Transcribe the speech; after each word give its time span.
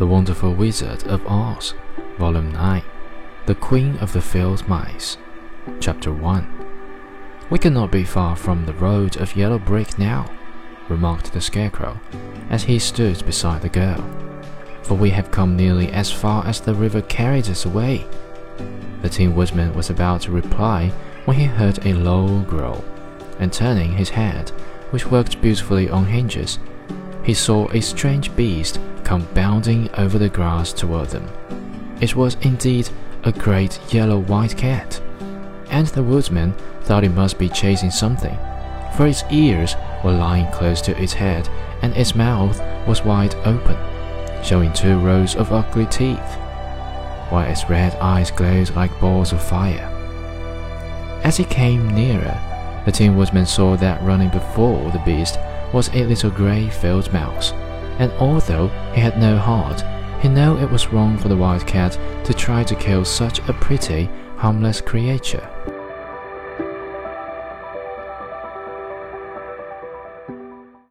The 0.00 0.06
Wonderful 0.06 0.54
Wizard 0.54 1.06
of 1.08 1.26
Oz, 1.26 1.74
Volume 2.18 2.52
9 2.52 2.82
The 3.44 3.54
Queen 3.54 3.98
of 3.98 4.14
the 4.14 4.22
Field 4.22 4.66
Mice, 4.66 5.18
Chapter 5.78 6.10
1 6.10 6.46
We 7.50 7.58
cannot 7.58 7.90
be 7.92 8.04
far 8.04 8.34
from 8.34 8.64
the 8.64 8.72
road 8.72 9.18
of 9.18 9.36
yellow 9.36 9.58
brick 9.58 9.98
now, 9.98 10.32
remarked 10.88 11.34
the 11.34 11.40
Scarecrow, 11.42 12.00
as 12.48 12.62
he 12.62 12.78
stood 12.78 13.26
beside 13.26 13.60
the 13.60 13.68
girl 13.68 14.29
for 14.82 14.94
we 14.94 15.10
have 15.10 15.30
come 15.30 15.56
nearly 15.56 15.90
as 15.92 16.10
far 16.10 16.46
as 16.46 16.60
the 16.60 16.74
river 16.74 17.02
carried 17.02 17.48
us 17.48 17.64
away. 17.64 18.06
The 19.02 19.08
Tin 19.08 19.34
Woodman 19.34 19.74
was 19.74 19.90
about 19.90 20.22
to 20.22 20.30
reply 20.30 20.92
when 21.24 21.36
he 21.36 21.44
heard 21.44 21.84
a 21.86 21.94
low 21.94 22.40
growl, 22.42 22.84
and 23.38 23.52
turning 23.52 23.92
his 23.92 24.10
head, 24.10 24.50
which 24.90 25.10
worked 25.10 25.40
beautifully 25.40 25.88
on 25.88 26.06
hinges, 26.06 26.58
he 27.22 27.34
saw 27.34 27.68
a 27.70 27.80
strange 27.80 28.34
beast 28.36 28.80
come 29.04 29.26
bounding 29.34 29.88
over 29.94 30.18
the 30.18 30.28
grass 30.28 30.72
toward 30.72 31.08
them. 31.10 31.28
It 32.00 32.16
was 32.16 32.36
indeed 32.42 32.88
a 33.24 33.32
great 33.32 33.78
yellow 33.92 34.18
Wildcat, 34.18 35.00
and 35.70 35.86
the 35.88 36.02
Woodman 36.02 36.54
thought 36.82 37.04
it 37.04 37.10
must 37.10 37.38
be 37.38 37.48
chasing 37.48 37.90
something, 37.90 38.36
for 38.96 39.06
its 39.06 39.24
ears 39.30 39.76
were 40.02 40.12
lying 40.12 40.50
close 40.50 40.80
to 40.82 41.00
its 41.00 41.12
head 41.12 41.48
and 41.82 41.96
its 41.96 42.14
mouth 42.14 42.60
was 42.86 43.04
wide 43.04 43.34
open, 43.46 43.76
showing 44.42 44.72
two 44.72 44.98
rows 44.98 45.36
of 45.36 45.52
ugly 45.52 45.86
teeth, 45.86 46.36
while 47.30 47.48
its 47.48 47.68
red 47.68 47.94
eyes 47.96 48.30
glowed 48.30 48.74
like 48.74 49.00
balls 49.00 49.32
of 49.32 49.42
fire. 49.42 49.86
As 51.24 51.36
he 51.36 51.44
came 51.44 51.94
nearer, 51.94 52.38
the 52.86 52.92
Tin 52.92 53.16
Woodman 53.16 53.46
saw 53.46 53.76
that 53.76 54.02
running 54.02 54.30
before 54.30 54.90
the 54.90 55.02
beast 55.04 55.38
was 55.72 55.88
a 55.90 56.04
little 56.04 56.30
grey 56.30 56.68
field 56.70 57.12
mouse, 57.12 57.52
and 57.98 58.10
although 58.12 58.68
he 58.94 59.00
had 59.00 59.18
no 59.18 59.36
heart, 59.36 59.84
he 60.22 60.28
knew 60.28 60.56
it 60.58 60.70
was 60.70 60.88
wrong 60.88 61.16
for 61.16 61.28
the 61.28 61.36
wild 61.36 61.66
cat 61.66 61.98
to 62.24 62.34
try 62.34 62.64
to 62.64 62.74
kill 62.74 63.04
such 63.04 63.38
a 63.40 63.52
pretty, 63.52 64.08
harmless 64.36 64.80
creature. 64.80 65.48